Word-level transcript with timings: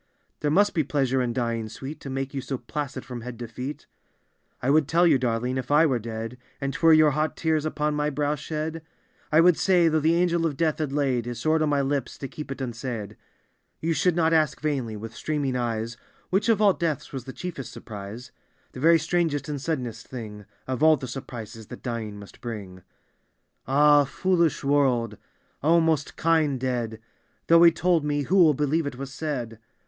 "There 0.39 0.49
must 0.49 0.73
be 0.73 0.83
pleasure 0.83 1.21
in 1.21 1.31
dying, 1.31 1.69
sweet, 1.69 1.99
To 1.99 2.09
make 2.09 2.33
you 2.33 2.41
so 2.41 2.57
placid, 2.57 3.05
from 3.05 3.21
head 3.21 3.37
to 3.37 3.47
feet 3.47 3.85
I" 4.59 4.65
I 4.67 4.69
would 4.71 4.87
tell 4.87 5.05
you, 5.05 5.19
darling, 5.19 5.59
if 5.59 5.69
I 5.69 5.85
were 5.85 5.99
dead. 5.99 6.39
And 6.59 6.73
'twere 6.73 6.91
your 6.93 7.11
hot 7.11 7.37
tears 7.37 7.65
upon 7.65 7.93
my 7.93 8.09
brow 8.09 8.33
shed, 8.33 8.81
—"I 9.31 9.41
would 9.41 9.57
say, 9.57 9.91
thou^ 9.91 10.01
the 10.01 10.15
Angel 10.15 10.47
of 10.47 10.57
Death 10.57 10.79
had 10.79 10.91
laid 10.91 11.27
His 11.27 11.37
sword 11.39 11.61
on 11.61 11.69
my 11.69 11.81
lips 11.81 12.17
to 12.17 12.27
keep 12.27 12.51
it 12.51 12.61
unsaid, 12.61 13.15
—"You 13.79 13.93
should 13.93 14.15
not 14.15 14.33
ask 14.33 14.59
vainly, 14.59 14.97
with 14.97 15.13
streaming 15.15 15.55
eyes, 15.55 15.97
Which 16.31 16.49
of 16.49 16.59
all 16.59 16.73
deaths 16.73 17.13
was 17.13 17.25
the 17.25 17.31
chiefest 17.31 17.71
surprise," 17.71 18.31
The 18.73 18.79
very 18.79 18.97
strangest 18.97 19.47
and 19.49 19.61
suddenest 19.61 20.07
thing 20.07 20.45
Of 20.65 20.81
all 20.81 20.97
the 20.97 21.07
surprises 21.07 21.67
that 21.67 21.83
dying 21.83 22.17
must 22.17 22.41
bring." 22.41 22.81
Ah, 23.67 24.05
foolish 24.05 24.63
world 24.63 25.19
I 25.61 25.67
O 25.67 25.79
most 25.79 26.15
kind 26.17 26.59
dead 26.59 26.93
I 26.95 27.05
Though 27.45 27.61
he 27.61 27.71
told 27.71 28.03
me, 28.03 28.23
who 28.23 28.37
will 28.37 28.55
believe 28.55 28.87
it 28.87 28.95
was 28.97 29.13
said? 29.13 29.59